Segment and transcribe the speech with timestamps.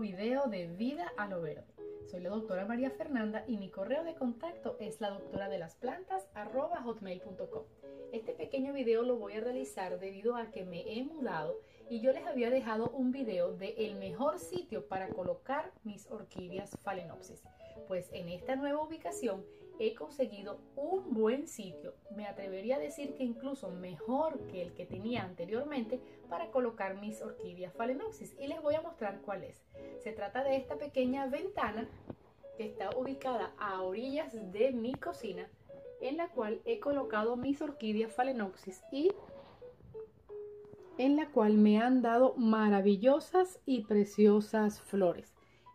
[0.00, 1.64] video de Vida a lo Verde.
[2.10, 5.76] Soy la doctora María Fernanda y mi correo de contacto es la doctora de las
[5.76, 6.28] plantas
[6.84, 7.62] hotmail.com.
[8.12, 12.12] Este pequeño video lo voy a realizar debido a que me he mudado y yo
[12.12, 17.44] les había dejado un video de el mejor sitio para colocar mis orquídeas phalaenopsis.
[17.88, 19.44] Pues en esta nueva ubicación
[19.78, 24.86] he conseguido un buen sitio, me atrevería a decir que incluso mejor que el que
[24.86, 29.64] tenía anteriormente para colocar mis orquídeas phalaenopsis y les voy a mostrar cuál es.
[30.02, 31.88] Se trata de esta pequeña ventana
[32.56, 35.48] que está ubicada a orillas de mi cocina
[36.00, 39.10] en la cual he colocado mis orquídeas phalaenopsis y
[40.98, 45.32] en la cual me han dado maravillosas y preciosas flores.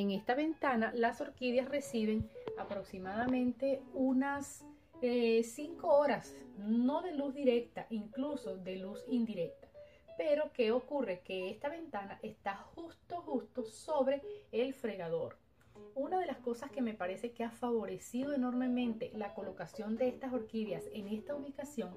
[0.00, 4.64] En esta ventana las orquídeas reciben aproximadamente unas
[5.02, 9.68] 5 eh, horas, no de luz directa, incluso de luz indirecta.
[10.16, 11.20] Pero ¿qué ocurre?
[11.20, 15.36] Que esta ventana está justo, justo sobre el fregador.
[15.94, 20.32] Una de las cosas que me parece que ha favorecido enormemente la colocación de estas
[20.32, 21.94] orquídeas en esta ubicación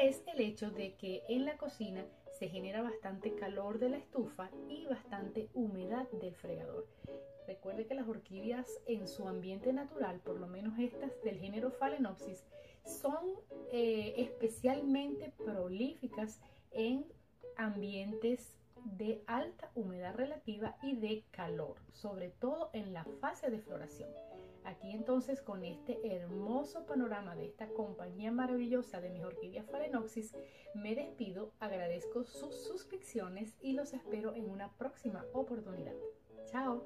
[0.00, 2.06] es el hecho de que en la cocina
[2.40, 6.86] se genera bastante calor de la estufa y bastante humedad del fregador.
[7.46, 12.46] Recuerde que las orquídeas en su ambiente natural, por lo menos estas del género Phalaenopsis,
[12.86, 13.18] son
[13.72, 17.04] eh, especialmente prolíficas en
[17.56, 24.10] ambientes de alta humedad relativa y de calor, sobre todo en la fase de floración.
[24.64, 30.36] Aquí entonces con este hermoso panorama de esta compañía maravillosa de mis orquídeas Phalaenopsis,
[30.74, 35.94] me despido, agradezco sus suscripciones y los espero en una próxima oportunidad.
[36.46, 36.84] Chao.